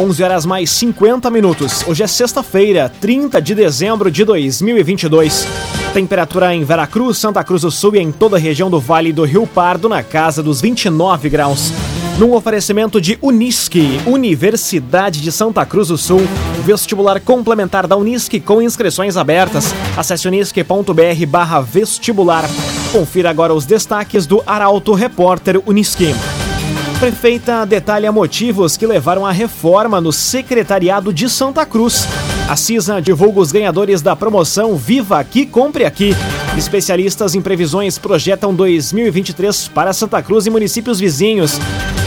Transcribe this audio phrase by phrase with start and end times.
[0.00, 1.84] 11 horas mais 50 minutos.
[1.86, 5.46] Hoje é sexta-feira, 30 de dezembro de 2022.
[5.92, 9.24] Temperatura em Veracruz, Santa Cruz do Sul e em toda a região do Vale do
[9.24, 11.70] Rio Pardo na casa dos 29 graus.
[12.18, 16.22] Num oferecimento de Unisque, Universidade de Santa Cruz do Sul,
[16.64, 19.74] vestibular complementar da Unisque com inscrições abertas.
[19.98, 22.44] Acesse unisque.br barra vestibular.
[22.90, 26.14] Confira agora os destaques do Arauto Repórter Unisque.
[27.00, 32.06] Prefeita detalha motivos que levaram à reforma no Secretariado de Santa Cruz.
[32.46, 36.14] A CISA divulga os ganhadores da promoção Viva Aqui, Compre Aqui.
[36.58, 41.58] Especialistas em previsões projetam 2023 para Santa Cruz e municípios vizinhos.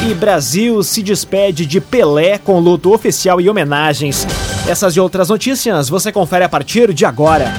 [0.07, 4.27] E Brasil se despede de Pelé com luto oficial e homenagens.
[4.67, 7.51] Essas e outras notícias você confere a partir de agora.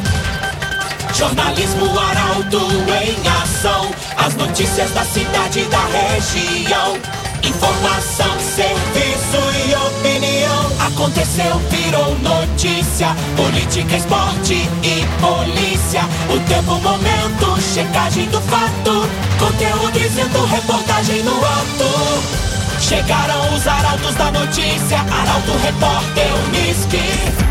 [1.12, 2.60] Jornalismo Arauto
[3.02, 3.90] em ação.
[4.16, 7.23] As notícias da cidade e da região.
[7.46, 10.86] Informação, serviço e opinião.
[10.86, 13.14] Aconteceu, virou notícia.
[13.36, 16.02] Política, esporte e polícia.
[16.34, 19.06] O tempo, momento, checagem do fato.
[19.38, 22.44] Conteúdo dizendo, reportagem no ato.
[22.80, 24.98] Chegaram os arautos da notícia.
[25.00, 27.44] Arauto, repórter, Unisque.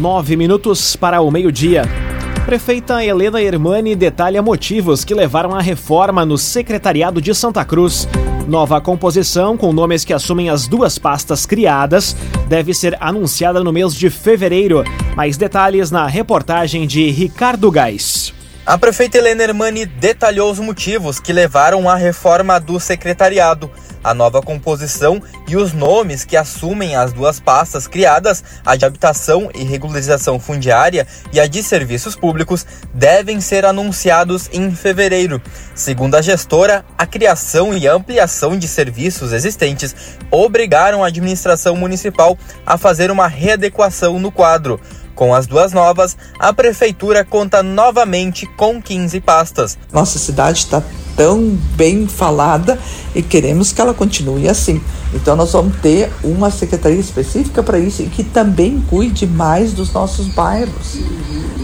[0.00, 2.07] Nove minutos para o meio-dia.
[2.48, 8.08] Prefeita Helena Hermani detalha motivos que levaram à reforma no Secretariado de Santa Cruz.
[8.48, 12.16] Nova composição, com nomes que assumem as duas pastas criadas,
[12.48, 14.82] deve ser anunciada no mês de fevereiro.
[15.14, 18.32] Mais detalhes na reportagem de Ricardo Gás.
[18.64, 23.70] A prefeita Helena Hermani detalhou os motivos que levaram à reforma do secretariado
[24.02, 29.50] a nova composição e os nomes que assumem as duas pastas criadas, a de habitação
[29.54, 35.40] e regularização fundiária e a de serviços públicos, devem ser anunciados em fevereiro.
[35.74, 39.94] Segundo a gestora, a criação e ampliação de serviços existentes
[40.30, 44.80] obrigaram a administração municipal a fazer uma readequação no quadro.
[45.14, 49.76] Com as duas novas, a prefeitura conta novamente com 15 pastas.
[49.92, 50.80] Nossa cidade está
[51.18, 52.78] tão bem falada
[53.12, 54.80] e queremos que ela continue assim.
[55.12, 59.92] Então nós vamos ter uma secretaria específica para isso e que também cuide mais dos
[59.92, 60.98] nossos bairros.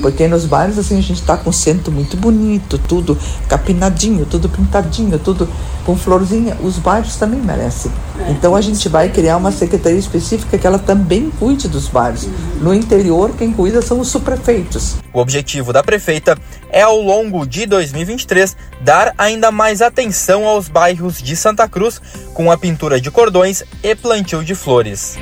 [0.03, 3.17] Porque nos bairros assim a gente está com centro muito bonito, tudo
[3.49, 5.49] capinadinho, tudo pintadinho, tudo
[5.87, 6.57] com florzinha.
[6.63, 7.93] Os bairros também merecem.
[8.29, 12.27] Então a gente vai criar uma secretaria específica que ela também cuide dos bairros.
[12.61, 14.97] No interior quem cuida são os subprefeitos.
[15.13, 16.37] O objetivo da prefeita
[16.71, 22.01] é ao longo de 2023 dar ainda mais atenção aos bairros de Santa Cruz
[22.33, 25.17] com a pintura de cordões e plantio de flores.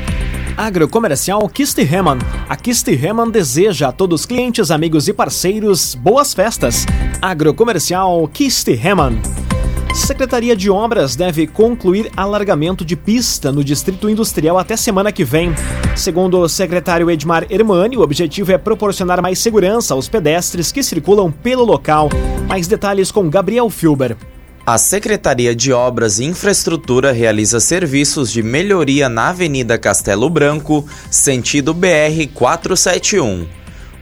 [0.57, 2.19] Agrocomercial Kisti Heman.
[2.49, 6.87] A Kisti Heman deseja a todos os clientes, amigos e parceiros boas festas.
[7.21, 9.21] Agrocomercial Kisti Heman.
[9.95, 15.55] Secretaria de Obras deve concluir alargamento de pista no Distrito Industrial até semana que vem.
[15.95, 21.31] Segundo o secretário Edmar Hermani, o objetivo é proporcionar mais segurança aos pedestres que circulam
[21.31, 22.09] pelo local.
[22.49, 24.17] Mais detalhes com Gabriel Filber.
[24.65, 31.75] A Secretaria de Obras e Infraestrutura realiza serviços de melhoria na Avenida Castelo Branco, sentido
[31.75, 33.47] BR 471.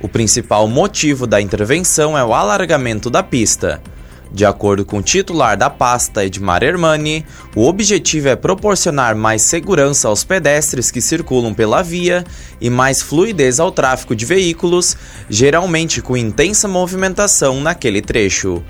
[0.00, 3.82] O principal motivo da intervenção é o alargamento da pista.
[4.32, 10.06] De acordo com o titular da pasta, Edmar Hermani, o objetivo é proporcionar mais segurança
[10.06, 12.24] aos pedestres que circulam pela via
[12.60, 14.96] e mais fluidez ao tráfego de veículos,
[15.28, 18.62] geralmente com intensa movimentação naquele trecho.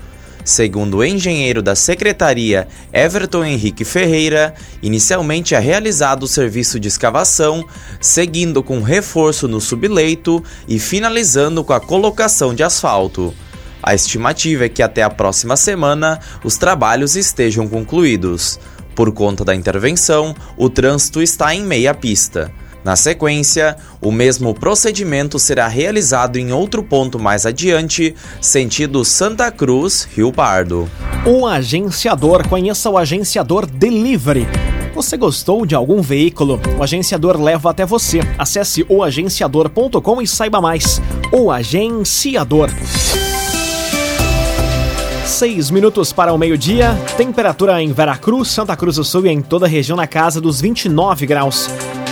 [0.43, 7.63] Segundo o engenheiro da secretaria Everton Henrique Ferreira, inicialmente é realizado o serviço de escavação,
[7.99, 13.31] seguindo com reforço no subleito e finalizando com a colocação de asfalto.
[13.83, 18.59] A estimativa é que até a próxima semana os trabalhos estejam concluídos.
[18.95, 22.51] Por conta da intervenção, o trânsito está em meia pista.
[22.83, 30.07] Na sequência, o mesmo procedimento será realizado em outro ponto mais adiante, sentido Santa Cruz,
[30.15, 30.89] Rio Pardo.
[31.25, 34.47] O agenciador, conheça o agenciador Delivery.
[34.95, 36.59] Você gostou de algum veículo?
[36.77, 38.19] O agenciador leva até você.
[38.37, 41.01] Acesse oagenciador.com e saiba mais.
[41.31, 42.69] O Agenciador.
[45.31, 46.93] Seis minutos para o meio-dia.
[47.15, 50.59] Temperatura em Veracruz, Santa Cruz do Sul e em toda a região na casa dos
[50.59, 51.69] 29 graus.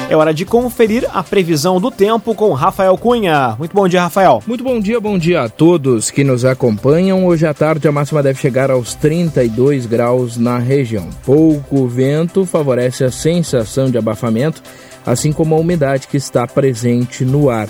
[0.10, 3.58] É hora de conferir a previsão do tempo com Rafael Cunha.
[3.60, 4.42] Muito bom dia, Rafael.
[4.48, 7.28] Muito bom dia, bom dia a todos que nos acompanham.
[7.28, 11.10] Hoje à tarde a máxima deve chegar aos 32 graus na região.
[11.26, 14.64] Pouco vento favorece a sensação de abafamento,
[15.06, 17.68] assim como a umidade que está presente no ar.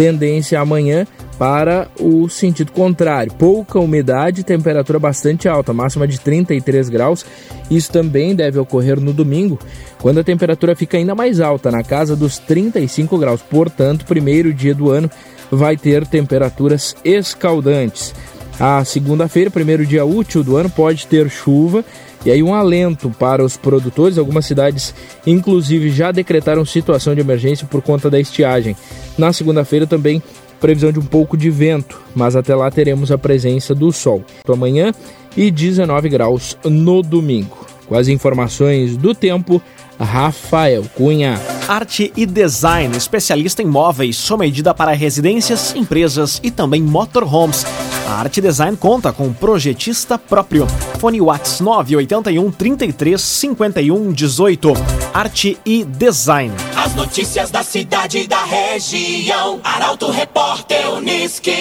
[0.00, 1.06] Tendência amanhã
[1.38, 3.34] para o sentido contrário.
[3.34, 7.26] Pouca umidade, temperatura bastante alta, máxima de 33 graus.
[7.70, 9.58] Isso também deve ocorrer no domingo,
[9.98, 13.42] quando a temperatura fica ainda mais alta, na casa dos 35 graus.
[13.42, 15.10] Portanto, primeiro dia do ano
[15.50, 18.14] vai ter temperaturas escaldantes.
[18.58, 21.84] A segunda-feira, primeiro dia útil do ano, pode ter chuva
[22.24, 24.18] e aí um alento para os produtores.
[24.18, 24.94] Algumas cidades,
[25.26, 28.76] inclusive, já decretaram situação de emergência por conta da estiagem.
[29.16, 30.22] Na segunda-feira também
[30.60, 34.22] previsão de um pouco de vento, mas até lá teremos a presença do sol.
[34.46, 34.92] Amanhã
[35.36, 37.66] e 19 graus no domingo.
[37.86, 39.60] Com as informações do tempo,
[39.98, 41.40] Rafael Cunha.
[41.66, 47.64] Arte e design, especialista em móveis, sua medida para residências, empresas e também motorhomes.
[48.10, 50.66] A Arte Design conta com projetista próprio.
[50.98, 54.72] Fone Whats 981 33 51 18.
[55.14, 56.52] Arte e Design.
[56.74, 59.60] As notícias da cidade e da região.
[59.62, 61.54] Arauto Repórter Uniski.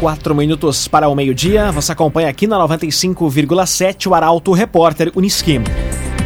[0.00, 1.70] Quatro minutos para o meio-dia.
[1.70, 5.60] Você acompanha aqui na 95,7 o Arauto Repórter Uniski.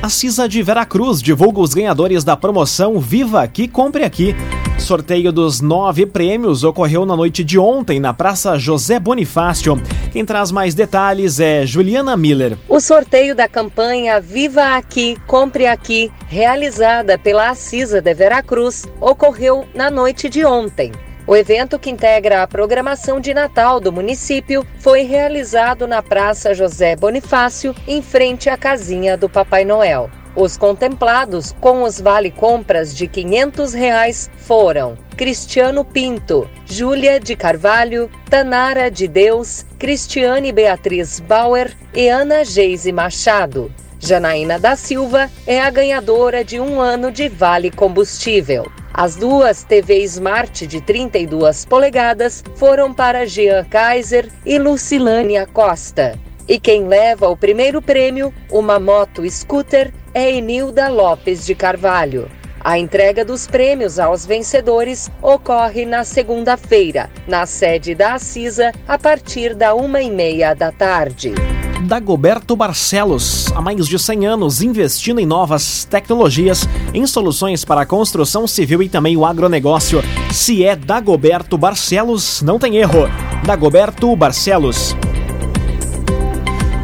[0.02, 4.34] A CISA de Veracruz divulga os ganhadores da promoção Viva Aqui, Compre Aqui.
[4.78, 9.80] Sorteio dos nove prêmios ocorreu na noite de ontem na Praça José Bonifácio.
[10.12, 12.58] Quem traz mais detalhes é Juliana Miller.
[12.68, 19.90] O sorteio da campanha Viva Aqui, Compre Aqui, realizada pela Assisa de Veracruz, ocorreu na
[19.90, 20.92] noite de ontem.
[21.24, 26.96] O evento, que integra a programação de Natal do município, foi realizado na Praça José
[26.96, 30.10] Bonifácio, em frente à casinha do Papai Noel.
[30.34, 38.90] Os contemplados com os vale-compras de 500 reais foram Cristiano Pinto, Júlia de Carvalho, Tanara
[38.90, 43.70] de Deus, Cristiane Beatriz Bauer e Ana Geise Machado.
[44.00, 48.66] Janaína da Silva é a ganhadora de um ano de Vale Combustível.
[48.94, 56.18] As duas TV Smart de 32 polegadas foram para Jean Kaiser e Lucilânia Costa.
[56.48, 62.28] E quem leva o primeiro prêmio, uma moto scooter, é Enilda Lopes de Carvalho.
[62.60, 69.54] A entrega dos prêmios aos vencedores ocorre na segunda-feira, na sede da Assisa, a partir
[69.54, 71.34] da uma e meia da tarde.
[71.82, 77.86] Dagoberto Barcelos, há mais de 100 anos investindo em novas tecnologias, em soluções para a
[77.86, 80.00] construção civil e também o agronegócio.
[80.30, 83.08] Se é Dagoberto Barcelos, não tem erro.
[83.44, 84.94] Dagoberto Barcelos.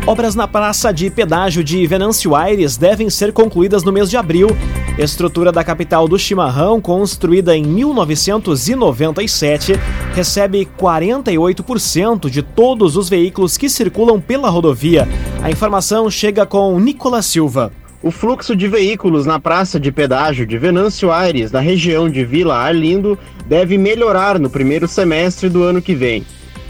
[0.08, 4.48] Obras na praça de pedágio de Venâncio Aires devem ser concluídas no mês de abril.
[4.96, 9.74] Estrutura da capital do chimarrão, construída em 1997,
[10.14, 15.06] recebe 48% de todos os veículos que circulam pela rodovia.
[15.42, 17.70] A informação chega com Nicolas Silva.
[18.02, 22.56] O fluxo de veículos na praça de pedágio de Venâncio Aires, na região de Vila
[22.56, 26.24] Arlindo, deve melhorar no primeiro semestre do ano que vem.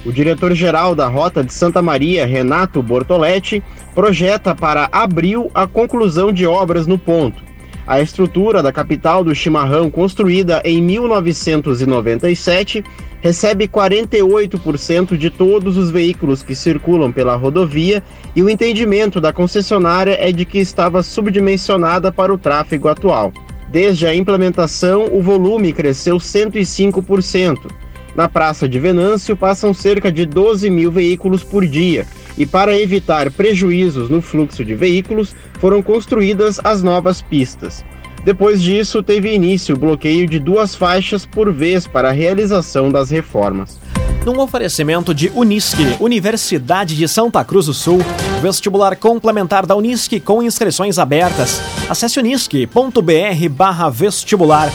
[0.09, 3.63] O diretor-geral da Rota de Santa Maria, Renato Bortoletti,
[3.95, 7.43] projeta para abril a conclusão de obras no ponto.
[7.87, 12.83] A estrutura da capital do chimarrão, construída em 1997,
[13.21, 18.03] recebe 48% de todos os veículos que circulam pela rodovia
[18.35, 23.31] e o entendimento da concessionária é de que estava subdimensionada para o tráfego atual.
[23.71, 27.88] Desde a implementação, o volume cresceu 105%.
[28.15, 32.07] Na Praça de Venâncio passam cerca de 12 mil veículos por dia,
[32.37, 37.85] e para evitar prejuízos no fluxo de veículos, foram construídas as novas pistas.
[38.25, 43.11] Depois disso, teve início o bloqueio de duas faixas por vez para a realização das
[43.11, 43.79] reformas.
[44.25, 48.00] Num oferecimento de Unisque, Universidade de Santa Cruz do Sul,
[48.43, 51.62] vestibular complementar da Unisque com inscrições abertas.
[51.88, 54.71] Acesse unisque.br/vestibular.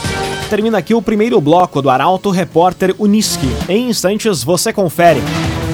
[0.49, 3.47] Termina aqui o primeiro bloco do Arauto Repórter Unisque.
[3.67, 5.21] Em instantes você confere.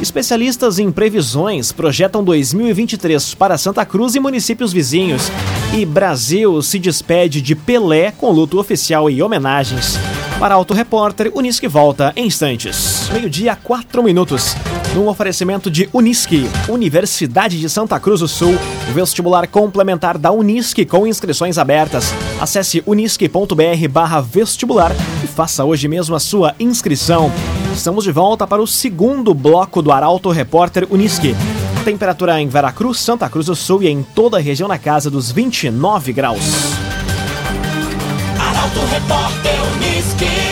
[0.02, 5.30] Especialistas em previsões projetam 2023 para Santa Cruz e municípios vizinhos.
[5.76, 9.98] E Brasil se despede de Pelé com luto oficial e homenagens.
[10.40, 13.10] Para Auto Repórter, Unisque volta em instantes.
[13.12, 14.56] Meio-dia, 4 minutos.
[14.96, 18.58] Num oferecimento de Unisque, Universidade de Santa Cruz do Sul,
[18.92, 22.12] vestibular complementar da Unisque com inscrições abertas.
[22.42, 24.92] Acesse unisque.br/vestibular
[25.24, 27.32] e faça hoje mesmo a sua inscrição.
[27.74, 31.36] Estamos de volta para o segundo bloco do Arauto Repórter Unisque.
[31.86, 35.32] Temperatura em Veracruz, Santa Cruz do Sul e em toda a região na casa dos
[35.32, 36.42] 29 graus.
[38.40, 40.49] Arauto Repórter Uniski.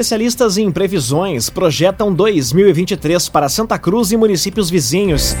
[0.00, 5.36] Especialistas em previsões projetam 2023 para Santa Cruz e municípios vizinhos.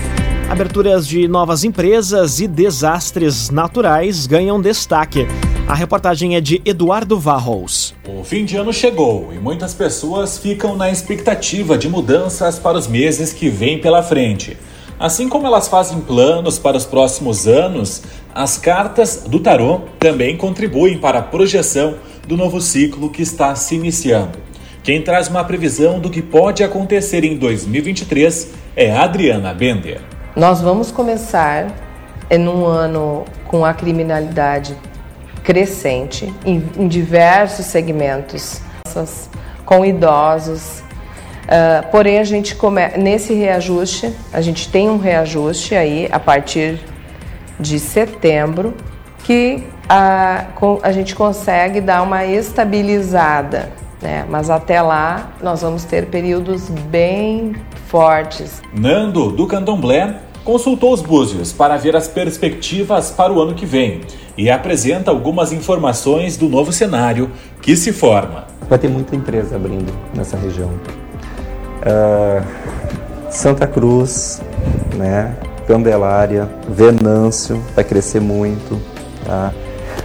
[0.50, 5.26] Aberturas de novas empresas e desastres naturais ganham destaque.
[5.66, 7.94] A reportagem é de Eduardo Varros.
[8.06, 12.86] O fim de ano chegou e muitas pessoas ficam na expectativa de mudanças para os
[12.86, 14.58] meses que vêm pela frente.
[14.98, 18.02] Assim como elas fazem planos para os próximos anos,
[18.34, 21.94] as cartas do tarô também contribuem para a projeção
[22.28, 24.49] do novo ciclo que está se iniciando.
[24.82, 30.00] Quem traz uma previsão do que pode acontecer em 2023 é Adriana Bender.
[30.34, 31.66] Nós vamos começar
[32.30, 34.74] em um ano com a criminalidade
[35.44, 38.62] crescente em, em diversos segmentos,
[39.66, 40.80] com idosos.
[41.44, 42.88] Uh, porém, a gente come...
[42.96, 46.80] nesse reajuste, a gente tem um reajuste aí a partir
[47.58, 48.74] de setembro
[49.24, 50.46] que a,
[50.82, 54.26] a gente consegue dar uma estabilizada, né?
[54.28, 57.54] Mas até lá nós vamos ter períodos bem
[57.88, 58.62] fortes.
[58.72, 64.00] Nando do Candomblé consultou os búzios para ver as perspectivas para o ano que vem
[64.36, 67.30] e apresenta algumas informações do novo cenário
[67.60, 68.46] que se forma.
[68.68, 70.70] Vai ter muita empresa abrindo nessa região.
[71.80, 72.42] Uh,
[73.30, 74.40] Santa Cruz,
[74.96, 75.36] né?
[75.66, 78.80] Candelária, Venâncio vai crescer muito,
[79.24, 79.52] tá?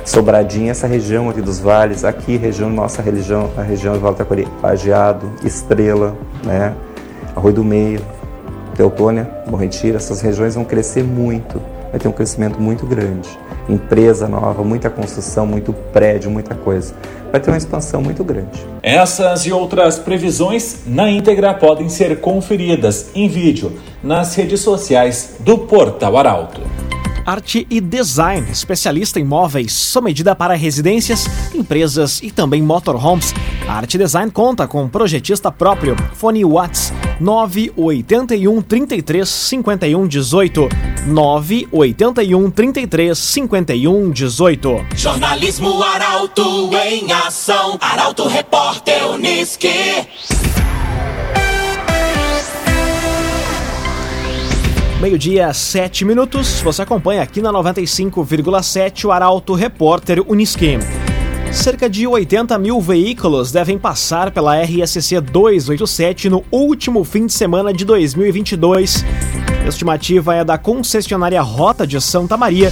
[0.05, 4.47] Sobradinha, essa região aqui dos vales, aqui região nossa região, a região de Volta Taquari,
[4.61, 6.75] Pageado, Estrela, né?
[7.35, 8.01] Arroio do Meio,
[8.75, 11.59] Teutônia, Morretira, essas regiões vão crescer muito,
[11.89, 13.27] vai ter um crescimento muito grande.
[13.67, 16.93] Empresa nova, muita construção, muito prédio, muita coisa.
[17.31, 18.63] Vai ter uma expansão muito grande.
[18.83, 25.57] Essas e outras previsões na íntegra podem ser conferidas em vídeo nas redes sociais do
[25.57, 26.61] Portal Arauto.
[27.25, 33.33] Arte e Design, especialista em móveis, sob medida para residências, empresas e também motorhomes.
[33.67, 35.95] A Arte Design conta com projetista próprio.
[36.13, 40.69] Fone Watts 981 33 51 18.
[41.07, 44.85] 981 33 51 18.
[44.95, 47.77] Jornalismo Arauto em ação.
[47.81, 50.05] Arauto Repórter Uniski.
[54.99, 56.61] Meio-dia, sete minutos.
[56.61, 60.79] Você acompanha aqui na 95,7 o Arauto Repórter Unisquim.
[61.51, 67.73] Cerca de 80 mil veículos devem passar pela RSC 287 no último fim de semana
[67.73, 69.03] de 2022.
[69.65, 72.71] A estimativa é da concessionária Rota de Santa Maria,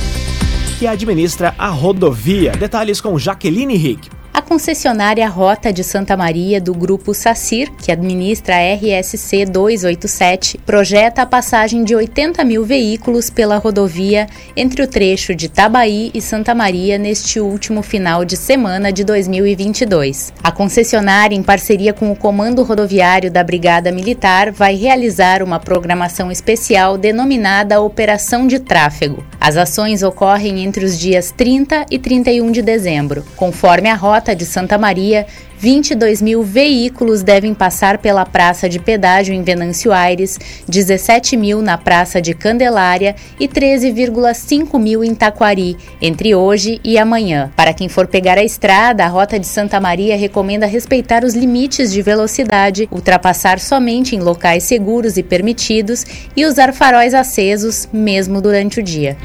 [0.79, 2.53] que administra a rodovia.
[2.53, 4.09] Detalhes com Jaqueline Rick.
[4.33, 11.21] A concessionária Rota de Santa Maria do grupo SACIR, que administra a RSC 287, projeta
[11.21, 16.55] a passagem de 80 mil veículos pela rodovia entre o trecho de Tabaí e Santa
[16.55, 20.33] Maria neste último final de semana de 2022.
[20.43, 26.31] A concessionária, em parceria com o Comando Rodoviário da Brigada Militar, vai realizar uma programação
[26.31, 29.23] especial denominada Operação de Tráfego.
[29.45, 34.45] As ações ocorrem entre os dias 30 e 31 de dezembro, conforme a rota de
[34.45, 35.27] Santa Maria,
[35.63, 41.77] 22 mil veículos devem passar pela Praça de Pedágio em Venâncio Aires, 17 mil na
[41.77, 47.49] Praça de Candelária e 13,5 mil em Taquari, entre hoje e amanhã.
[47.55, 51.93] Para quem for pegar a estrada, a Rota de Santa Maria recomenda respeitar os limites
[51.93, 56.05] de velocidade, ultrapassar somente em locais seguros e permitidos
[56.35, 59.15] e usar faróis acesos mesmo durante o dia.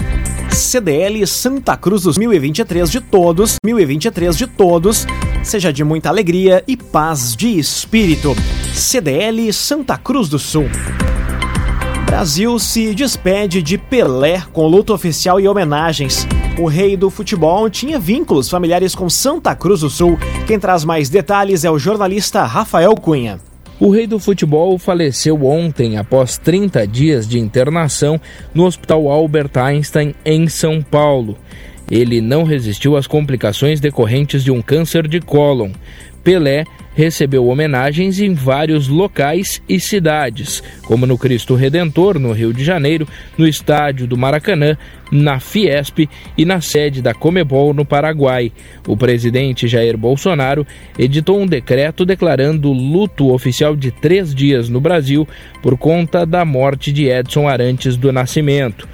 [0.53, 5.07] CDL Santa Cruz 2023 de todos, 2023 de todos,
[5.43, 8.35] seja de muita alegria e paz de espírito.
[8.75, 10.69] CDL Santa Cruz do Sul.
[12.07, 16.27] Brasil se despede de Pelé com luto oficial e homenagens.
[16.59, 20.19] O rei do futebol tinha vínculos familiares com Santa Cruz do Sul.
[20.47, 23.39] Quem traz mais detalhes é o jornalista Rafael Cunha.
[23.79, 28.21] O rei do futebol faleceu ontem após 30 dias de internação
[28.53, 31.39] no Hospital Albert Einstein, em São Paulo.
[31.91, 35.71] Ele não resistiu às complicações decorrentes de um câncer de cólon.
[36.23, 36.65] Pelé
[36.95, 43.07] recebeu homenagens em vários locais e cidades, como no Cristo Redentor, no Rio de Janeiro,
[43.39, 44.77] no estádio do Maracanã,
[45.11, 48.53] na Fiesp e na sede da Comebol, no Paraguai.
[48.87, 50.67] O presidente Jair Bolsonaro
[50.99, 55.27] editou um decreto declarando luto oficial de três dias no Brasil
[55.63, 58.89] por conta da morte de Edson Arantes do Nascimento.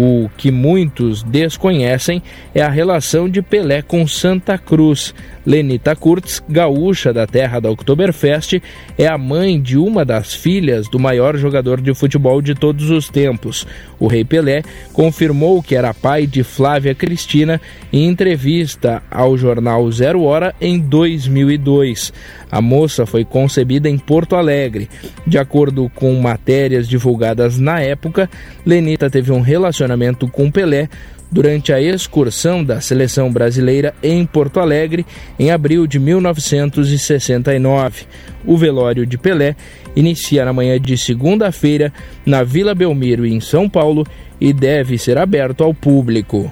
[0.00, 2.22] O que muitos desconhecem
[2.54, 5.12] é a relação de Pelé com Santa Cruz.
[5.44, 8.60] Lenita Kurtz, gaúcha da terra da Oktoberfest,
[8.98, 13.08] é a mãe de uma das filhas do maior jogador de futebol de todos os
[13.08, 13.66] tempos.
[13.98, 14.62] O Rei Pelé
[14.92, 22.12] confirmou que era pai de Flávia Cristina em entrevista ao jornal Zero Hora em 2002.
[22.50, 24.88] A moça foi concebida em Porto Alegre.
[25.26, 28.28] De acordo com matérias divulgadas na época,
[28.66, 29.40] Lenita teve um
[29.88, 30.88] relacionamento com Pelé
[31.30, 35.04] durante a excursão da seleção brasileira em Porto Alegre
[35.38, 38.06] em abril de 1969.
[38.46, 39.54] O velório de Pelé
[39.96, 41.92] inicia na manhã de segunda-feira
[42.24, 44.06] na Vila Belmiro, em São Paulo,
[44.40, 46.50] e deve ser aberto ao público.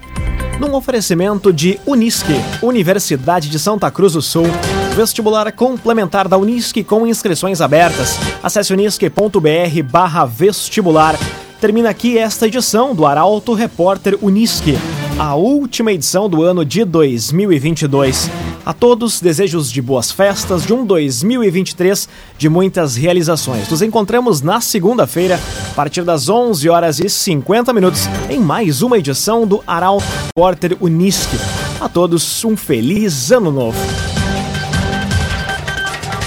[0.59, 4.47] Num oferecimento de Unisque, Universidade de Santa Cruz do Sul,
[4.95, 8.19] vestibular complementar da Unisque com inscrições abertas.
[8.43, 11.15] Acesse unisque.br/vestibular
[11.61, 14.77] termina aqui esta edição do Arauto Repórter Unisque,
[15.19, 18.31] a última edição do ano de 2022.
[18.65, 23.69] A todos, desejos de boas festas, de um 2023 de muitas realizações.
[23.69, 25.39] Nos encontramos na segunda-feira,
[25.71, 30.77] a partir das 11 horas e 50 minutos, em mais uma edição do Arauto Repórter
[30.81, 31.39] Unisque.
[31.81, 33.79] A todos, um feliz ano novo.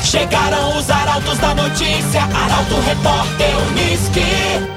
[0.04, 4.70] Chegaram os arautos da notícia, Arauto Repórter Unisque.